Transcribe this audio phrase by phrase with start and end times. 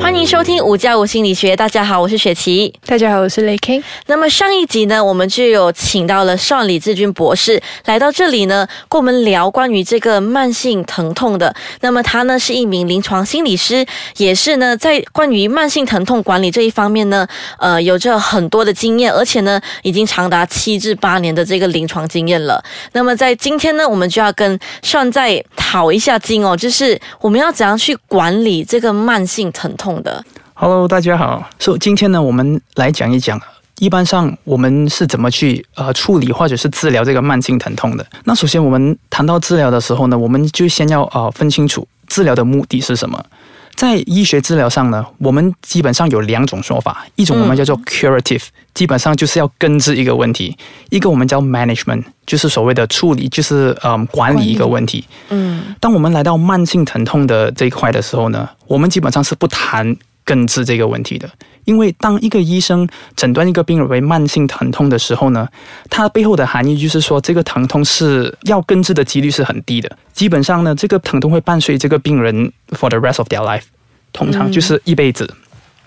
[0.00, 1.54] 欢迎收听五加五心理学。
[1.54, 2.72] 大家好，我是雪琪。
[2.86, 3.82] 大家好，我是雷 King。
[4.06, 11.54] 那么上一集呢，我们就有请到了邵李志军博士来到这里呢，跟我们聊关于这个慢性疼痛的。
[11.80, 17.26] 那么他呢是一名临床心理师，也是呢在关于慢性疼痛管理这一方面呢，
[17.58, 22.62] 呃，有着很多的经验，而且呢已经长达七至八年的这个临床经验了。
[22.92, 29.89] 那么在今天呢，我们就要跟邵再讨一下经哦，就是我们要怎样去管理这个慢性疼痛。
[29.98, 30.22] 的
[30.52, 31.48] ，Hello，大家好。
[31.58, 33.40] 说今天呢，我们来讲一讲，
[33.78, 38.06] 一般上我们是怎么去呃处理或者是治疗这个慢性疼痛的。
[38.24, 43.24] 那首先我们谈到治疗的时候呢，我们就先要呃分清楚治疗的目的是什么。
[43.74, 48.42] 在医学治疗上呢，我们基本上有两种说法，一种我们叫做 curative，
[48.74, 50.54] 基本上就是要根治一个问题；
[50.90, 55.04] 一个我们叫 management，就是所谓的处理，就是嗯管理一个问题。
[55.30, 61.28] 嗯，当我们来到慢性疼痛的这一块的时候呢，我们基本上是不谈根治这个问题的。
[61.70, 65.48] 因为当一个医生诊断一个病人为慢性疼痛的时候呢，
[65.88, 69.88] 它背后的含义就是说，这个疼痛是要根治的几率是很低的。
[70.12, 73.62] 基本上呢，这个疼痛会伴随这个病人 for the rest of their life，
[74.12, 75.32] 通常就是一辈子。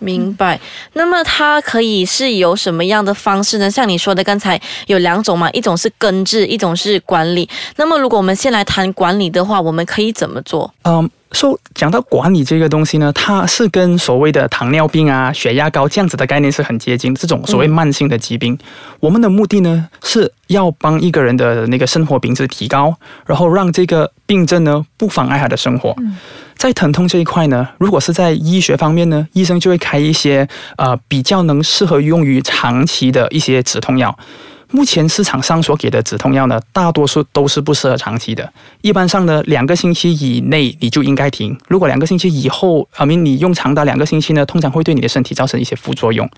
[0.03, 0.59] 明白。
[0.93, 3.71] 那么它可以是有什么样的方式呢？
[3.71, 7.49] 像你说的，刚才有两种嘛，一种是根治，一种是管理。
[7.77, 10.73] 那么如果我们先来谈管理的话，我们可以怎么做？
[10.83, 11.09] 嗯。
[11.33, 17.15] 说讲到管理这个东西呢，它是跟所谓的糖尿病啊、血压高这样子的概念是很接近。
[17.15, 18.55] 这种所谓慢性的疾病，
[18.99, 22.95] 我们的目的呢是要帮一个人的那个生活品质提高，
[23.25, 25.95] 然后让这个病症呢不妨碍他的生活。
[26.63, 30.47] 在疼痛这一块呢，如果是在医学方面呢，医生就会开一些
[30.77, 34.17] 呃比较能适合用于长期的一些止痛药。
[34.71, 38.49] 目前市场上所给的止痛药呢，大多数都是不适合长期的。
[38.79, 41.53] 一般上呢，两个星期以内你就应该停。
[41.67, 46.29] 如果两个星期以后，啊，明你用长达两个星期呢，通常会对你的身体造成一些副作用。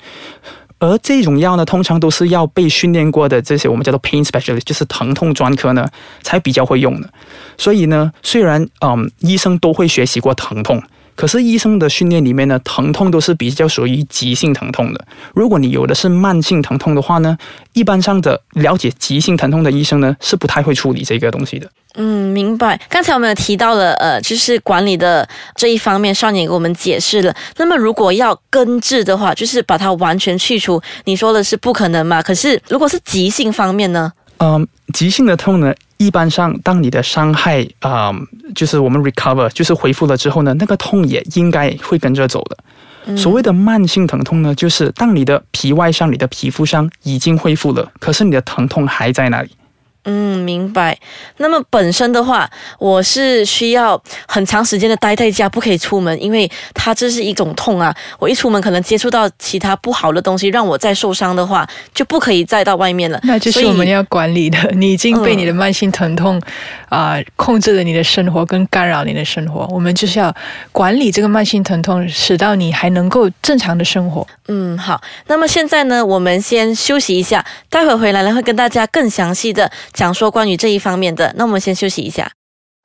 [0.80, 5.88] 而这种药呢，通常都是要被训练过的这些我们叫做 pain specialist，就是疼痛专科呢，
[6.22, 7.09] 才比较会用的。
[7.58, 10.81] 所以呢，虽然嗯，医生都会学习过疼痛。
[11.15, 15.05] 可是医生的训练里面呢，疼痛都是比较属于急性疼痛的。
[15.33, 17.37] 如果你有的是慢性疼痛的话呢，
[17.73, 21.69] 一般上的了解急性疼痛的医生呢，是不太会处理这个东西的。
[21.95, 22.77] 嗯，明白。
[22.89, 27.33] 刚才我们有提到了，呃，就是管理的这一方面，少年给我们解释了。
[27.55, 32.21] 那么如果要根治的话，就是把它完全去除，你说的是不可能嘛？
[32.21, 34.11] 可是如果是急性方面呢？
[34.39, 35.73] 嗯，急性的痛呢？
[35.97, 38.13] 一般上，当你的伤害啊，
[38.53, 43.16] 就是我们 recover，就是恢复了之后呢，那个痛也应该会跟着走的。
[43.16, 49.51] 所谓的慢性疼痛呢，就是当你的皮外伤、你的皮肤伤已经恢复了，可是你的疼痛还在那里。
[50.05, 50.97] 嗯，明白。
[51.38, 52.49] 那么本身的话，
[52.79, 57.93] 我是需要很长时间的待在家，不可以出门，因为它这是一种痛啊。
[58.19, 63.19] 我一出门可能接触到其他不好的东西，让我再受伤的话，就不可以再到外面了。
[63.23, 64.57] 那就是我们要管理的。
[64.73, 66.39] 你已经被你的慢性疼痛
[66.89, 69.67] 啊控制了你的生活，跟干扰你的生活。
[69.71, 70.33] 我们就是要
[70.71, 74.25] 管理这个慢性疼痛，使到你还能够正常的生活。
[74.47, 75.01] 嗯，好。
[75.25, 79.71] 那么现在呢，我们先休息一下，待会回来呢会跟大家更详细的。
[79.95, 82.29] 讲说关于这一方面的，那我们先休息一下。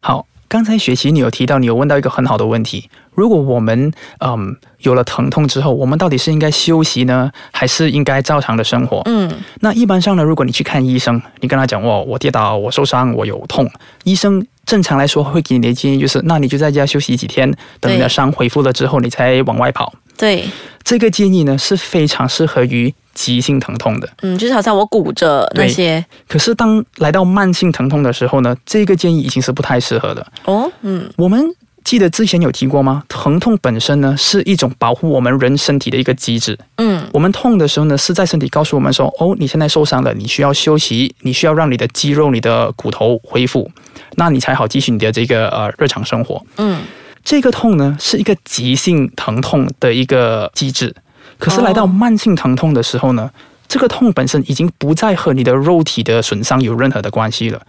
[0.00, 9.02] 好，刚才雪琪你有提到，你有问到一个很好的问题：如果我们嗯有了疼痛之后，我们到底是应该休息呢，还是应该照常的生活？
[9.06, 9.28] 嗯，
[9.60, 13.68] 那一般上呢，如果你去看医生，你跟他讲哦我跌倒，我受伤，我有痛，
[14.04, 19.92] 医生正常来说会给你的建议就是，那你就在家休息几天，等你的伤恢复了之后，你才往外跑。
[20.16, 20.44] 对，
[20.84, 22.94] 这个建议呢是非常适合于。
[23.20, 26.02] 急性疼痛的，嗯，就是好像我骨折那些。
[26.26, 30.26] 可是当来到慢性疼痛的时候呢，这个建议已经是不太适合的。
[30.46, 31.44] 哦，嗯，我们
[31.84, 33.02] 记得之前有提过吗？
[33.08, 36.58] 疼痛本身呢是一种保护我们人身体的一个机制。
[36.78, 43.70] 嗯，我们痛的时候呢是在身体告诉我们说，哦，你现在受伤了，你需要休息，你需要让你的肌肉、你的骨头恢复，
[44.16, 46.42] 那你才好继续你的这个呃日常生活。
[46.56, 46.80] 嗯，
[47.22, 50.94] 这个痛呢是一个急性疼痛的一个机制。
[51.40, 53.28] 可是来到慢性疼痛的时候呢，
[53.66, 57.60] 这个痛本身已经不再和你的肉体的损伤有任何的关系了。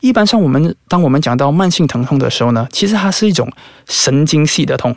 [0.00, 3.48] 一般上，我们当我们讲到慢性疼痛的时候呢，其实它是一种
[3.86, 4.96] 神经系的痛，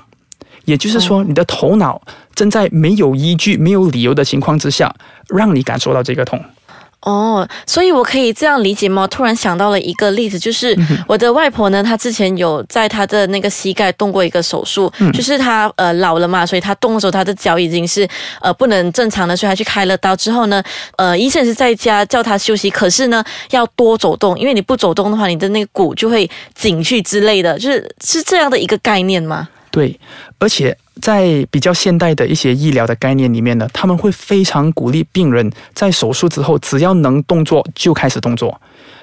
[0.66, 2.02] 也就是说，你的头脑
[2.34, 4.94] 正在没有依据、没有理由的情况之下，
[5.28, 6.44] 让你感受到这个痛。
[7.02, 9.08] 哦，所以我可以这样理解吗？
[9.08, 10.78] 突然想到了一个例子，就是
[11.08, 18.08] 我的外婆呢，她之前有在她的那个膝盖动过一个手术，就是她呃老了嘛，所以她动的时候，她的脚已经是
[18.40, 20.62] 呃不能正常的，所以她去开了刀之后呢，
[20.96, 29.50] 呃医生是在家叫她休息，可是呢要多走动，因为你不走动的话，你的那个骨就会紧去之类的，就是是这样的一个概念吗？
[29.72, 29.98] 对，
[30.38, 38.60] 而且在比较现代的一些医疗的概念里面呢，他们会非常鼓励病人在手术之后，只要能动作就开始动作。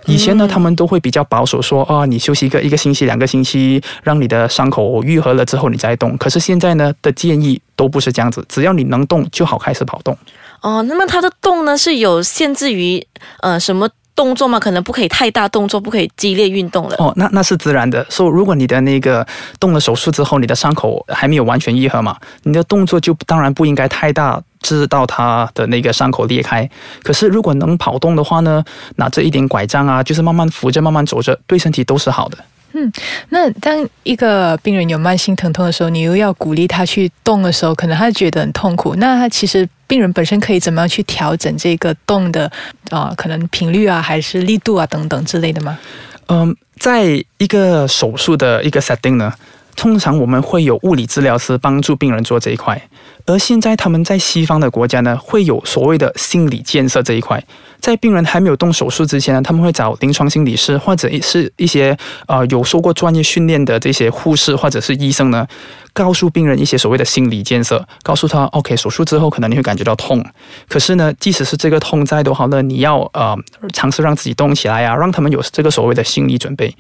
[0.07, 6.17] 以前呢，他们都会比较保守，说啊，你休息一个一个星期、两个星期，让你的伤口愈合了之后你再动。
[6.19, 10.17] 可是现在呢的建议都不是这样子，只要你能动就好开始跑动。
[10.61, 13.05] 哦，那么它的动呢是有限制于
[13.41, 13.89] 呃什么？
[14.19, 16.97] 动作嘛，可能不可以太大动作，不可以激烈运动了。
[16.99, 18.05] 哦，那那是自然的。
[18.11, 19.25] 说如果你的那个
[19.61, 26.69] 动了手术之后，你的伤口还没有完全愈合嘛，你的动作就当然不应该太大，直到它的那个伤口裂开。
[27.05, 28.65] 可是如果能跑动的话呢，
[28.97, 32.37] 拿着一点拐杖啊，就是慢慢扶着、慢慢走着，对身体都是好的。
[32.73, 32.93] 嗯，
[33.31, 38.95] 那当一个病人有慢性疼痛的时候，你又要鼓励他去动的时候，可能他觉得很痛苦。
[38.97, 42.51] 那他其实病人本身可以怎么样去调整这个动的
[42.91, 45.79] 啊，可能频率啊，还是力度啊等等之类的吗？
[46.27, 49.33] 嗯，在一个手术的一个 setting 呢。
[49.79, 52.83] 通常我们会有物理治疗师帮助病人做这一块，
[53.27, 57.41] 而现在他们在西方的国家呢，会有所谓的心理建设这一块。
[57.79, 61.97] 在病人还没有动手术之前呢，他们会找临床心理师或者是一些
[62.27, 65.47] 呃有受过专业训练的这些护士或者是医生呢，
[65.93, 70.27] 告诉病人一些所谓的心理建设，告诉他 OK，手术之后可能你会感觉到痛，
[70.69, 73.37] 可是呢，即使是这个痛再多好呢，你要呃
[73.73, 76.75] 尝试让自己动起来啊，让他们有这个所谓的心理准备。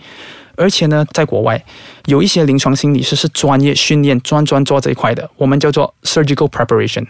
[0.59, 1.65] 而且呢，在国外
[2.07, 7.07] 有一些临床心理师是专业训练、专专做这一块的，我们叫做 surgical preparation。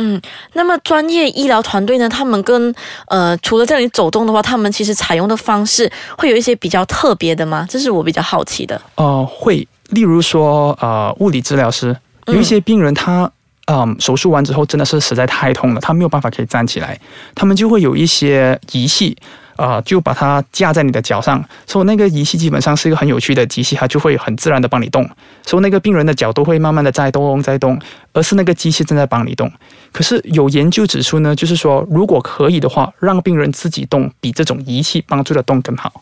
[0.00, 0.20] 嗯，
[0.52, 2.74] 那么专业医疗团队呢，他们跟
[3.08, 7.66] 呃，除了在里走动的话，他们其实采用的方式会有一些比较特别的吗？
[7.68, 8.80] 这是我比较好奇的。
[8.94, 11.96] 呃，会，例如说，呃，物理治疗师
[12.26, 13.28] 有一些病人，他
[13.66, 16.98] 嗯，手术完之后真的是实在太痛了，他没有办法可以站起来，
[17.34, 19.16] 他们就会有一些仪器。
[19.58, 25.08] 啊，就把它架在你的脚上，所以那个仪器基本上是一个很有趣的机器，它就会很自然的帮你动，
[25.44, 27.76] 所以那个病人的脚都会慢慢的在动在动，
[28.12, 29.50] 而是那个机器正在帮你动。
[29.90, 35.92] 可是有研究指出呢，就是说如果可以的话，让病人自己动，比这种仪器帮助的动更好。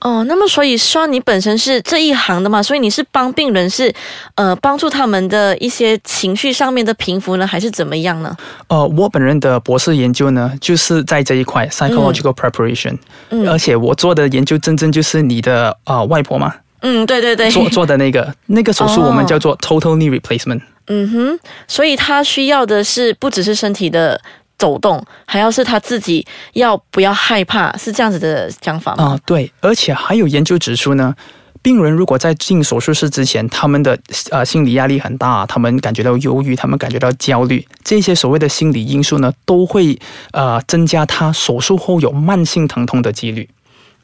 [0.00, 3.92] 哦，那么所以说你本身是这一行的嘛，所以你是帮病人是，
[4.36, 8.36] 呃，帮助他们的一些情绪上面的平复呢，还是怎么样呢？
[8.68, 12.96] 呃，我本人的博士研究呢，就是在这一块 psychological preparation，
[13.30, 24.20] 嗯，而且我做的研究真正就是你的啊外婆嘛，嗯，对对对，做做的那个那个手术我们叫做 total knee replacement，嗯哼，所以他需要的是不只是身体的。
[24.58, 29.04] 走动，还要是他自己要不要害怕，是这样子的讲法吗？
[29.04, 31.14] 啊，对，而且还有研究指出呢，
[31.62, 33.96] 病人如果在进手术室之前，他们的
[34.30, 39.98] 呃心理压力很大，他们感觉到忧郁，他们感觉到焦虑，这些所谓的心理因素呢，都会
[40.32, 43.48] 呃增加他手术后有慢性疼痛的几率。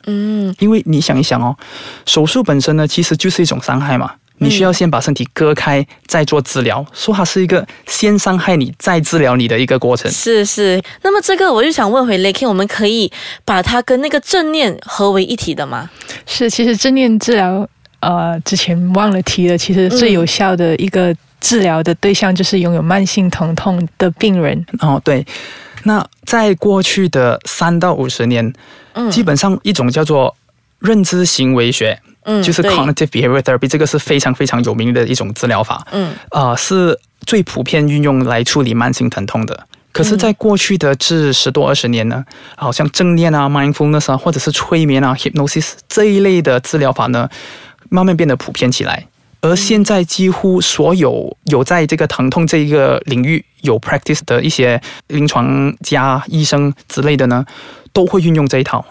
[0.06, 1.56] 嗯，因为你想一想哦，
[2.06, 4.12] 手术本身呢，其实就是一种伤害嘛。
[4.38, 10.10] 你需要先把身体割开，再做治疗，说它是一个先伤害你，再治疗你的一个过程。
[10.10, 13.10] 是是，那么这个我就想问回 Lakin，我们可以
[13.44, 15.88] 把它跟那个正念合为一体的吗？
[16.26, 17.66] 是，其实正念治疗，
[18.00, 24.66] 呃，之前忘了提了，其实最有效的一个治疗的对象就是拥有慢性疼痛的病人。
[24.80, 25.24] 哦，对，
[25.84, 28.52] 那在过去的三到五十年，
[28.94, 30.36] 嗯，基本上一种叫做
[30.80, 31.98] 认知行为学。
[32.24, 35.86] 嗯，就是 cognitive behavior therapy，这个是非常非常有名的一种治疗法。
[35.92, 39.66] 嗯，啊，是最普遍运用来处理慢性疼痛的。
[39.92, 42.24] 可是，在过去的这十多二十年呢，
[42.56, 47.28] 好像正念啊、mindfulness 啊，或者是催眠啊、hypnosis 这一类的治疗法呢，
[47.90, 49.06] 慢慢变得普遍起来。
[49.40, 57.44] 而现在，几乎所有有在这个疼痛这一个领域有 practice 的一些临床家、医生之类的呢，
[57.92, 58.84] 都会运用这一套。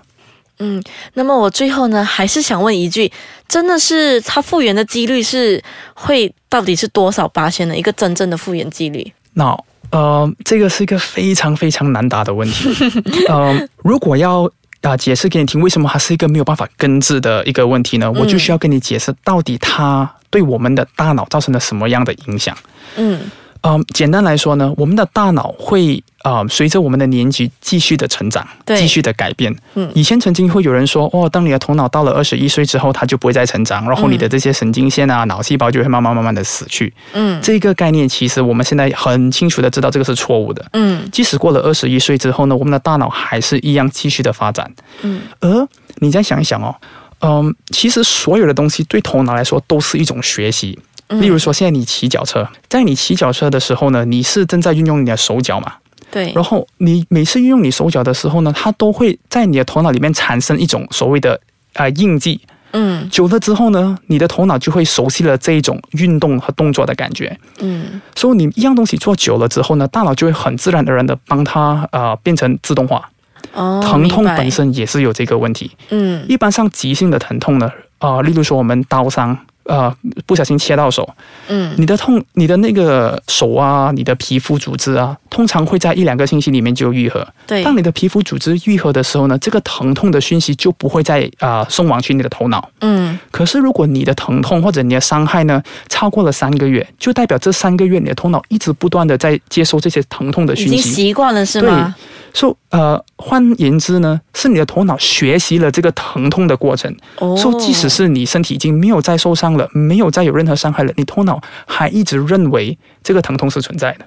[0.60, 0.82] 嗯，
[1.16, 3.12] 那么我最后呢，还是想问一句，
[3.48, 5.62] 真的是他复原的几率是
[5.94, 9.12] 会到底是多少八千的一个真正的复原几率？
[9.34, 9.58] 那
[9.92, 12.70] 呃，这个是一个非常非常难答的问题。
[13.28, 14.50] 呃，如果要
[14.82, 18.12] 啊解释给你听，为什么它是一个没有办法根治的一个问题呢？
[18.12, 22.56] 我就需要跟你解释，到底它对我们的大脑造成了什么样的影响？
[22.96, 23.20] 嗯。
[23.66, 29.56] 嗯，简单来说呢，我们的大脑会呃随着我们的年纪继续的成长，对继续的改变。
[29.76, 36.94] 嗯以前曾经会有人说，哦，当你的头脑到了二十一岁之后，它就不会再成长，然后你的这些神经线啊、脑细胞就会慢慢慢慢的死去。
[37.14, 40.66] 嗯这个概念其实我们现在很清楚的知道这个是错误的。
[40.74, 44.70] 嗯即使过了二十一岁之后呢，我们的大脑还是一样继续的发展。
[45.04, 45.68] 嗯，而
[46.00, 46.76] 你再想一想哦，
[47.22, 50.78] 嗯，其实所有的东西对头脑来说都是一种学习。
[51.14, 55.74] 嗯例如说，现在你骑脚车，在你骑脚车的时候呢，你是正在运用你的手脚嘛？
[56.12, 61.34] 对，然后你每次运用你手脚的时候呢，它都会在你的头脑里面产生一种所谓的
[61.74, 62.40] 啊、呃印记。
[62.76, 67.38] 嗯久了之后呢，你的头脑就会熟悉了这一种运动和动作的感觉。
[67.60, 73.08] 嗯所以你一样东西做久了之后呢，大脑就会很自然而然的帮它呃变成自动化。
[73.54, 75.70] 哦，疼痛本身也是有这个问题。
[75.92, 81.08] 嗯一般上急性的疼痛呢，呃，例如说我们刀伤，呃，不小心切到手，
[81.48, 87.26] 嗯你的痛，你的那个手啊，你的皮肤组织啊，通常会在一两个星期里面就愈合。
[87.48, 92.70] 对，当你的皮肤组织愈合的时候呢，这个疼痛的讯息就不会再啊、呃送往去你的头脑。
[92.82, 100.92] 嗯可是如果你的疼痛或者你的伤害呢超过了三个月，就代表这三个月你的头脑一直不断的在接收这些疼痛的已经讯息。
[100.92, 101.96] 习惯了是吗？
[102.34, 106.94] 所以呃，换言之呢，是你的头脑学习了这个疼痛的过程。
[107.20, 114.06] 哦，所以即使是你身体已经没有再受伤了，没有再有任何伤害了，你头脑还一直认为这个疼痛是存在的。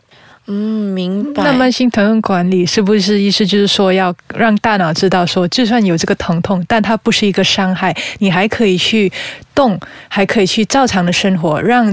[0.49, 1.43] 嗯明白。
[1.43, 9.13] 那慢性疼痛管理是不是意思就是说要让大脑知道说，就算有这个疼痛，但它不是一个伤害，你还可以去
[9.55, 9.79] 动，
[10.09, 11.93] 还可以去照常的生活，让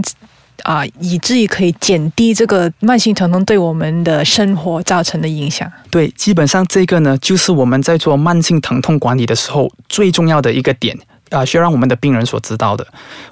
[0.64, 5.72] 啊、以至于可以减低这个慢性疼痛对我们的生活造成的影响。
[5.90, 10.98] 对，基本上这个呢，就是我们在做慢性疼痛管理的时候最重要的一个点
[11.30, 12.86] 啊、需要让我们的病人所知道的。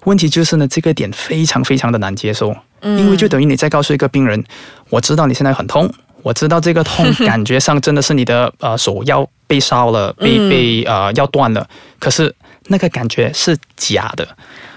[0.05, 4.43] 问题就是呢，这个点非常非常的难接受，嗯因为就等于你在告诉一个病人，
[4.89, 5.91] 我知道你现在很痛。
[6.23, 12.33] 我知道这个痛感觉上真的是你的呃手要被烧了，被嗯被呃要断了，可是
[12.67, 14.27] 那个感觉是假的。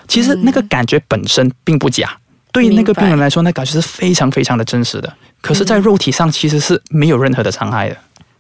[0.08, 2.16] 其实那个感觉本身并不假，
[2.54, 5.12] 对于那个病人来说，那感觉是非常非常的真实的。
[5.42, 7.96] 可是，在肉体上其实是没有任何的伤害的。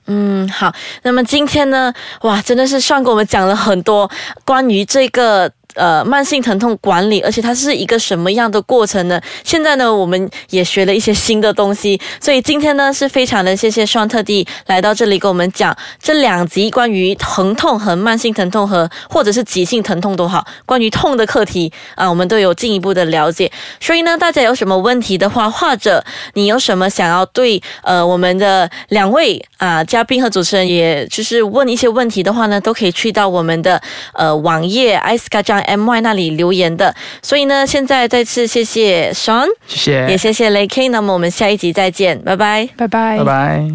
[0.06, 0.72] 嗯，好。
[1.02, 1.92] 那么今天呢，
[2.22, 4.10] 哇，真的是上给我们讲了很多
[4.46, 5.52] 关于这个。
[5.74, 9.20] 呃，慢性疼痛管理，而且它是一个什么样的过程呢？
[9.42, 23.50] 现在呢，我们也学了一些新的东西，所以今天呢是非常的谢谢双特地来到这里跟我们讲这两集关于疼痛和慢性疼痛和或者是急性疼痛都好，关于痛的课题啊，我们都有进一步的了解。
[23.80, 26.04] 所以呢，大家有什么问题的话，或者
[26.34, 33.80] 你有什么想要对呃我们的两位啊嘉宾和主持人，也就是问一些问题的话呢，都可以去到我们的
[34.12, 36.94] 呃网页 i s k a j a n my 那里留言的。
[37.22, 40.88] 所以呢，现在再次谢谢 Sean，谢谢，也谢谢雷 K。
[40.88, 42.68] 那么我们下一集再见，拜拜。
[42.76, 43.74] 拜拜，拜拜。